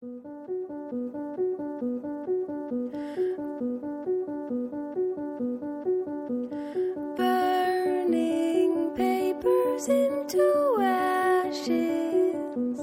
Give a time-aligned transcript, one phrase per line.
[0.00, 0.16] Burning
[8.96, 10.40] papers into
[10.80, 12.80] ashes,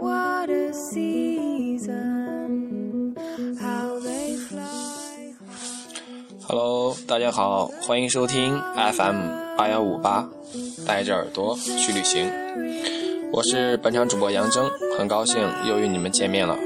[0.00, 1.92] what a season!
[6.48, 10.26] Hello，大家好，欢迎收听 FM 八幺五八，
[10.86, 12.32] 带着耳朵去旅行，
[13.30, 14.70] 我是本场主播杨峥。
[14.98, 16.56] 很高兴又与你们见面了。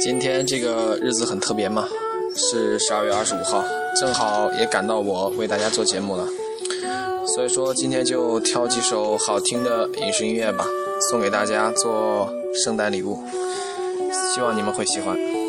[0.00, 1.86] 今天这个日子很特别嘛，
[2.34, 3.64] 是十二月二十五号，
[4.00, 6.26] 正好也赶到我为大家做节目了，
[7.24, 10.66] 所以说今天就挑几首好听的影视音乐吧，
[11.10, 12.32] 送给大家做
[12.64, 13.18] 圣诞礼物，
[14.34, 15.41] 希望你们会喜欢。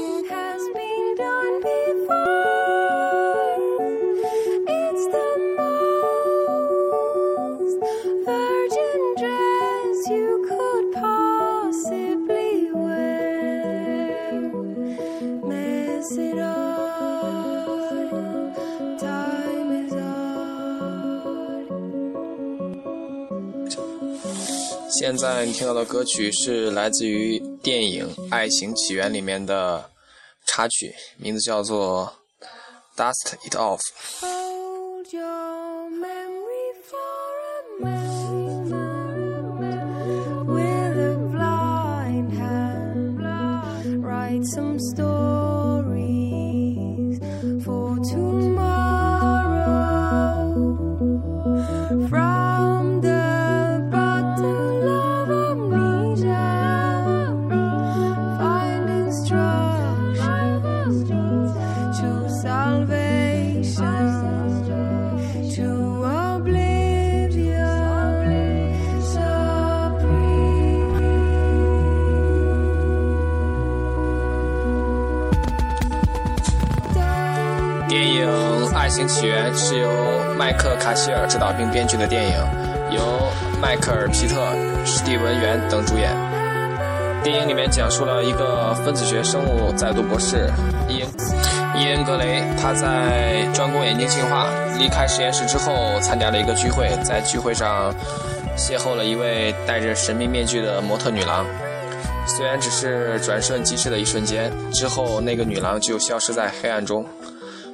[25.00, 29.90] 现在你听到的歌曲是来自于电影《爱情起源》里面的
[30.46, 32.14] 插曲，名字叫做
[32.96, 33.80] 《Dust It Off》。
[80.38, 82.38] 麦克卡希尔执导并编剧的电影，
[82.92, 83.02] 由
[83.62, 84.36] 迈克尔皮特、
[84.86, 86.16] 史蒂文元等主演。
[87.24, 90.52] 电影里面讲述了一个分子学生物在读博士
[90.90, 91.10] 伊恩
[91.76, 94.48] 伊恩格雷，他在专攻眼睛进化，
[94.78, 97.94] 离开实验室之后参加了一个聚会，在聚会上
[98.58, 101.46] 邂逅了一位戴着神秘面具的模特女郎。
[102.28, 107.06] 虽然只是转瞬即逝的一瞬间，之后那个女郎就消失在黑暗中。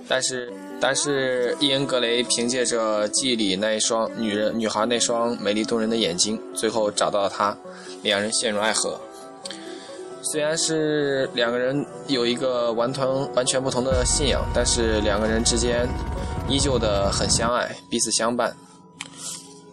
[0.08, 0.52] 但是，
[0.82, 7.58] 但是伊恩格雷凭借着记忆里那一双女人女孩那双美丽动人的眼睛，最后找到了她，
[8.02, 9.00] 两人陷入爱河。
[10.22, 15.88] 虽然是两个人有一个完全完全不同的信仰，但是两个人之间
[16.48, 18.56] 依旧的很相爱，彼此相伴。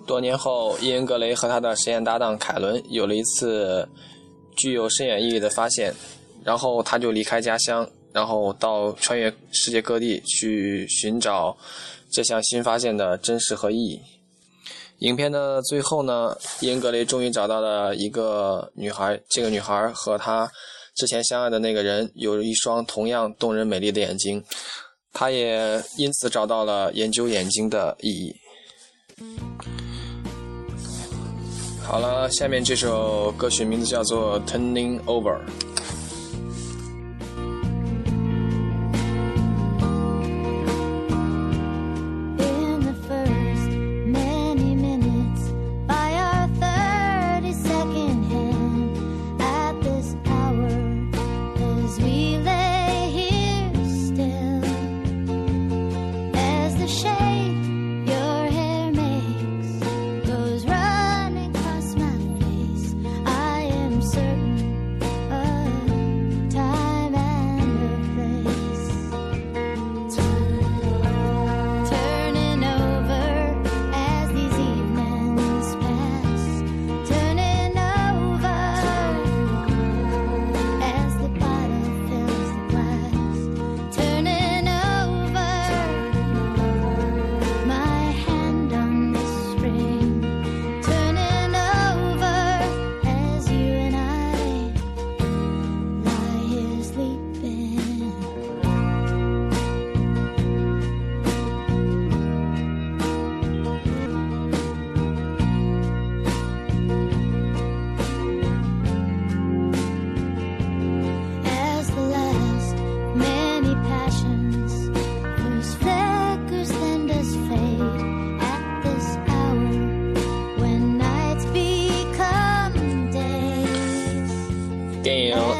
[0.06, 3.88] 多年后，伊恩格雷和他的实验搭档凯伦有了一次
[4.56, 5.94] 具有深远意义的发现，
[6.44, 7.88] 然后他就离开家乡。
[8.16, 11.54] 然后到穿越世界各地去寻找
[12.10, 14.00] 这项新发现的真实和意义。
[15.00, 20.50] 影片的最后呢，英格雷终于找到了一个女孩，这个女孩和他
[20.94, 24.42] 之前相爱的那个人有一双同样动人美丽的眼睛，
[25.12, 28.34] 他也因此找到了研究眼睛的意义。
[31.82, 35.38] 好了，下面这首歌曲名字叫做《Turning Over》。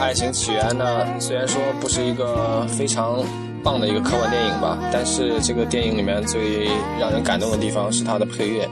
[0.06, 3.24] 爱情起源》呢，虽然说不是一个非常
[3.64, 6.66] 棒的一个科幻电影吧，但是这个电影里面最
[7.00, 8.68] 让人感动的地方是它的配乐。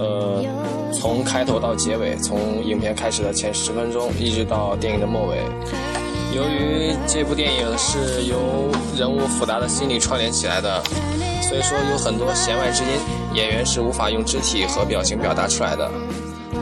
[0.00, 0.44] 呃，
[0.92, 5.36] 从开头到结尾，从影片开始的前十分钟，一直到电影的末尾。
[6.34, 10.82] 由于这部电影是由人物复杂的心理串联起来的，
[11.40, 12.90] 所以说有很多弦外之音，
[13.32, 15.88] 演员是无法用肢体和表情表达出来的。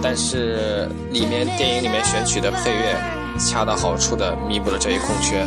[0.03, 2.95] 但是里面电影里面选取的配乐，
[3.39, 5.47] 恰到好处地弥补了这一空缺。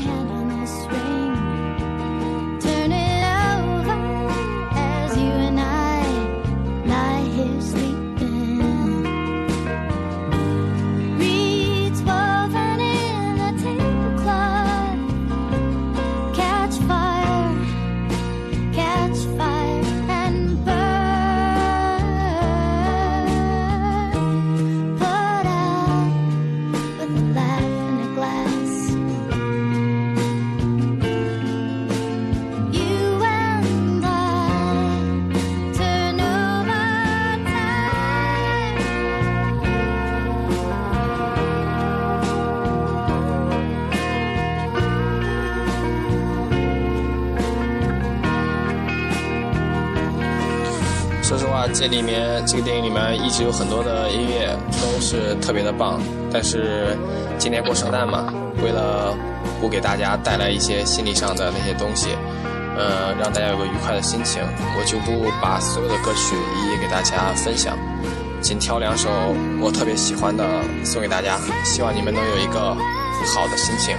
[51.80, 55.98] 这里面这个电影里面一直有很多的音乐都是特别的棒，
[56.30, 56.98] 但是
[57.38, 59.16] 今年过圣诞嘛，为了
[59.62, 62.10] 不给大家带来一些心理上的那些东西，
[62.78, 64.44] 呃，让大家有个愉快的心情，
[64.78, 67.78] 我就不把所有的歌曲一一给大家分享，
[68.42, 69.10] 仅挑两首
[69.62, 70.44] 我特别喜欢的
[70.84, 72.76] 送给大家，希望你们能有一个
[73.34, 73.96] 好的心情。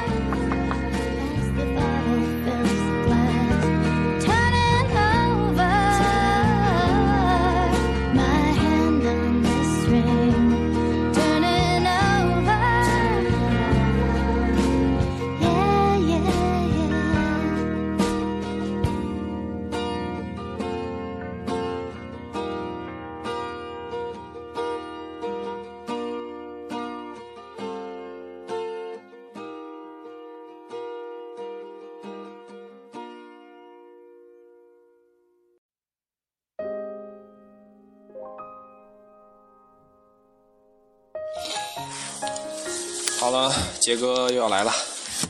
[43.30, 44.72] 好了，杰哥又要来了，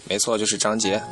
[0.09, 1.03] 没错，就是张杰。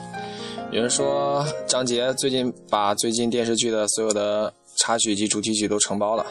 [0.73, 6.25] 有人说张杰最近把最近电视剧的所有的插曲及主题曲都承包了，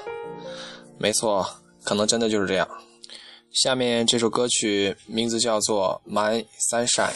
[0.98, 1.48] 没错，
[1.84, 2.68] 可能真的就是这样。
[3.52, 7.12] 下面这首歌曲名字叫做《My Sunshine》，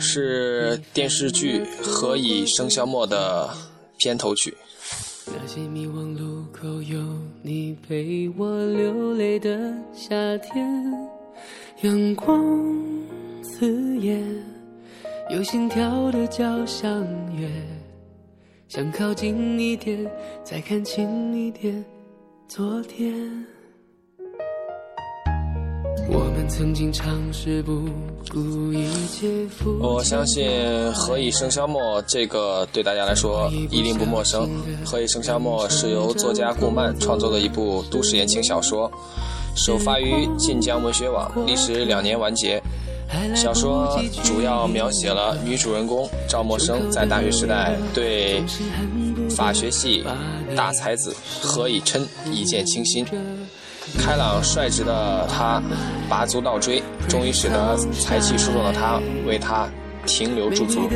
[0.00, 3.50] 是电视剧《何以笙箫默》的
[3.98, 4.56] 片头曲。
[5.26, 7.02] 那些迷惘路口有
[7.42, 11.15] 你陪我流泪的夏天。
[11.82, 12.42] 阳光
[13.42, 14.18] 刺眼，
[15.28, 16.90] 有心跳的交响
[17.38, 17.46] 乐，
[18.66, 20.10] 想靠近一点，
[20.42, 21.84] 再看清一点
[22.48, 23.12] 昨天。
[26.08, 27.86] 我们曾经尝试不
[28.32, 30.48] 顾一切付我相信
[30.92, 34.48] 《何以笙箫默》这个对大家来说一定不陌生，
[34.86, 38.90] 《何以笙箫默》是由作家顾漫创作的一部都市言情小说。
[39.56, 42.62] 首发于晋江文学网，历时两年完结。
[43.34, 48.44] 小说主要描写了女主人公赵默笙在大学时代对
[49.30, 50.04] 法学系
[50.56, 53.06] 大才子何以琛一见倾心，
[53.98, 55.62] 开朗率直的他
[56.08, 59.68] 拔足倒追，终于使得才气出众的他为他
[60.04, 60.88] 停留驻足。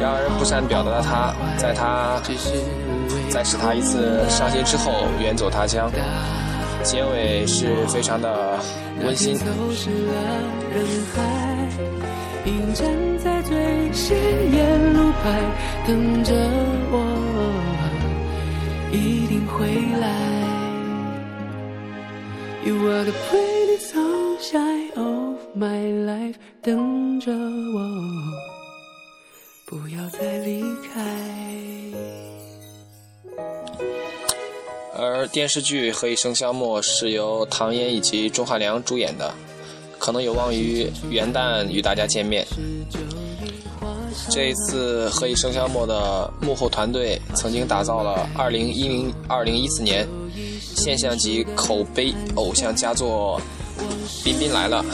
[0.00, 2.20] 然而不善表达的他，在他
[3.30, 5.90] 在使他一次伤心之后远走他乡。
[6.82, 8.58] 结尾是非常的
[9.04, 9.38] 温馨。
[12.44, 12.84] 迎站
[13.18, 14.18] 在最显
[14.52, 15.40] 眼路牌，
[15.86, 16.34] 等着
[16.90, 16.94] 我，
[18.90, 19.66] 一定会
[20.00, 20.08] 来。
[22.64, 27.78] You are the pretty sunshine of my life，等着我，
[29.66, 30.62] 不要再离
[30.92, 31.00] 开。
[35.02, 39.34] 而电视剧《何以笙箫默》是由唐嫣以及钟汉良主演的，
[39.98, 42.46] 可能有望于元旦与大家见面。
[44.30, 50.08] 这一次《何以笙箫默》的幕后团队曾经打造了2010、2014年
[50.76, 53.42] 现象级口碑偶像佳作
[54.24, 54.84] 《彬彬来了》，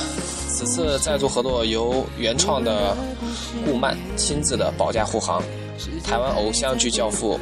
[0.49, 2.97] 此次再度合作由原创的
[3.67, 5.43] 顾漫亲自的保驾护航。
[6.03, 7.39] 台湾偶像剧教父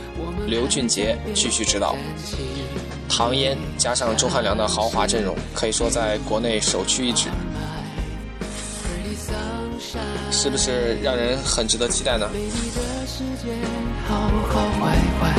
[0.46, 1.96] 刘俊杰继续指导，
[3.08, 7.28] 唐嫣加上钟汉良的豪华阵容，可以说在国内首屈一指。
[10.30, 12.28] 是不是让人很值得期待呢？
[12.32, 13.54] 美丽的世界，
[14.06, 15.32] 好好坏坏，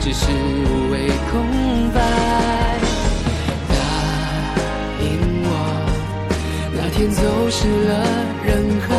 [0.00, 1.32] 只是无谓空
[1.94, 2.00] 白。
[3.68, 3.74] 答
[5.00, 5.06] 应
[5.44, 5.48] 我，
[6.74, 7.92] 那天走失了
[8.44, 8.90] 人海，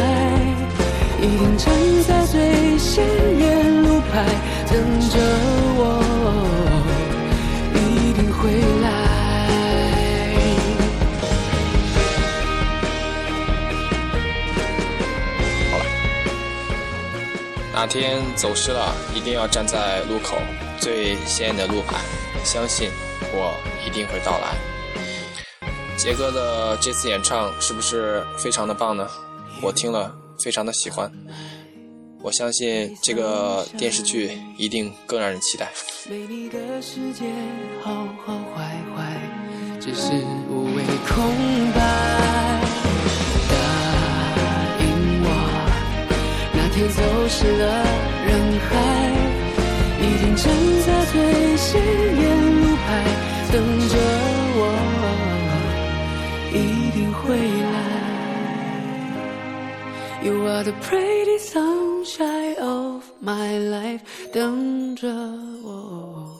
[1.21, 1.65] 一定站
[2.07, 3.03] 在最显
[3.37, 4.13] 眼路牌
[4.67, 4.73] 等
[5.09, 5.13] 着
[5.77, 5.83] 我，
[17.85, 20.37] 哪天走失了，一定要站在路口
[20.79, 21.99] 最显眼的路牌，
[22.43, 22.89] 相信
[23.31, 23.53] 我
[23.85, 24.55] 一定会到来。
[25.95, 29.07] 杰哥的这次演唱是不是非常的棒呢？
[29.61, 31.11] 我听了非常的喜欢，
[32.23, 35.71] 我相信这个电视剧一定更让人期待。
[36.09, 37.25] 美丽的世界，
[37.83, 38.65] 好好坏
[38.97, 39.13] 坏，
[39.79, 40.11] 只是
[40.49, 41.79] 无谓空白。
[43.47, 43.55] 答
[44.79, 45.27] 应我，
[46.51, 47.83] 那天走失了
[48.27, 48.69] 人海，
[49.99, 50.45] 一定站
[50.85, 51.13] 在最
[51.57, 52.23] 显眼
[52.61, 52.87] 路牌
[53.51, 53.53] 等
[53.89, 53.93] 着
[54.57, 54.59] 我，
[56.53, 56.55] 一
[56.91, 57.23] 定会
[57.63, 57.75] 来。
[60.23, 64.01] You are the pretty sunshine of my life，
[64.31, 65.07] 等着
[65.63, 66.39] 我，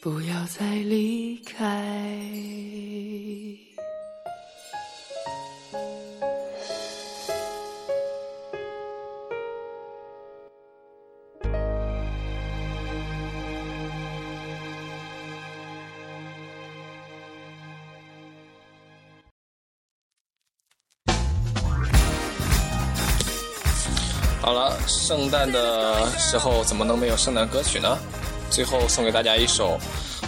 [0.00, 1.82] 不要再离开。
[24.86, 27.98] 圣诞的时候怎么能没有圣诞歌曲呢？
[28.50, 29.78] 最后送给大家一首，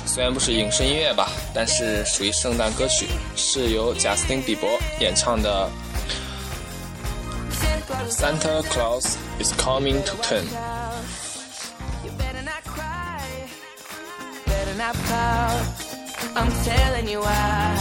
[0.05, 5.69] 虽然不是影视音乐吧，但是属于圣诞歌曲，是由贾斯汀·比伯演唱的
[8.11, 10.43] 《Santa Claus is Coming to Town》。
[12.05, 13.23] You better not cry,
[14.47, 15.61] better not pout.
[16.35, 17.76] I'm telling you why.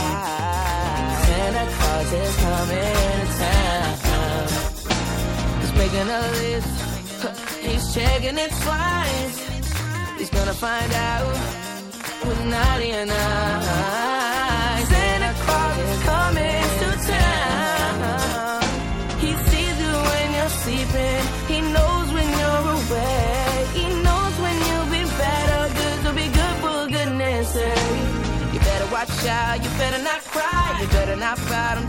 [1.25, 3.64] Santa Claus is coming to town.
[5.77, 9.37] Making a list, he's checking it twice.
[10.17, 11.65] He's gonna find out
[12.49, 14.87] naughty and nice.
[14.89, 18.61] Santa Claus is coming to town.
[19.23, 21.21] He sees you when you're sleeping.
[21.51, 23.67] He knows when you're awake.
[23.79, 25.03] He knows when you'll be
[25.59, 25.97] or good.
[26.03, 28.53] So be good for goodness sake.
[28.53, 29.63] You better watch out.
[29.63, 30.79] You better not cry.
[30.81, 31.84] You better not fight.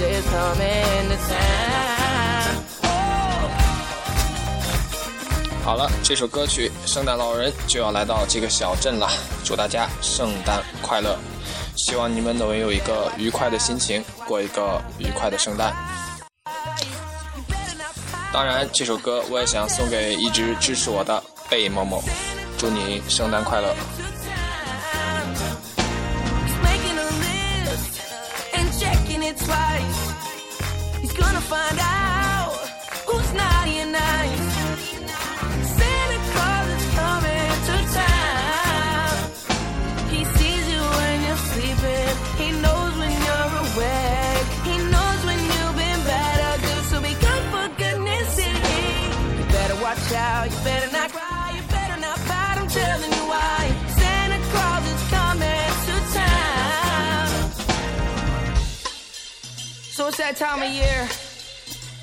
[0.00, 2.56] Is coming to town.
[2.82, 3.50] Oh.
[5.64, 9.08] 好了，这首歌曲《圣诞老人》就要来到这个小镇了，
[9.44, 11.18] 祝大家圣诞快乐！
[11.76, 15.74] 希望你们能有一个愉快的心情，过一个愉快的圣诞。
[18.32, 22.02] 当然，这首歌我也想送给一直支持我的贝某某，
[22.58, 23.74] 祝你圣诞快乐！
[31.68, 32.17] Find out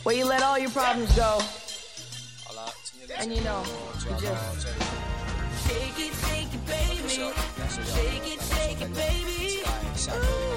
[0.05, 1.41] where you let all your problems go.
[2.45, 3.63] 好了，今天的 And 节 you 目 know,
[4.03, 4.85] 就 you 要到 just 这里了。
[5.65, 6.69] shake it, shake it, 不
[7.09, 7.33] 是 baby.
[7.57, 9.41] 但是要 Shake it, shake it, baby.
[9.49, 10.54] 期待下周 Ooh,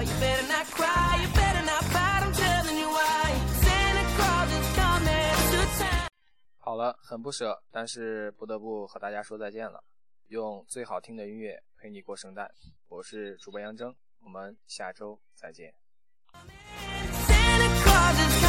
[0.00, 0.08] out.
[0.08, 1.18] You better not cry.
[1.22, 2.22] You better not fight.
[2.24, 3.32] I'm telling you why.
[3.60, 6.08] Santa Claus is coming to town.
[6.58, 9.84] 好了，很不舍，但是不得不和大家说再见了。
[10.28, 12.50] 用最好听的音乐陪你过圣诞，
[12.88, 15.74] 我是主播杨铮，我们下周再见。
[16.32, 18.44] Santa Claus is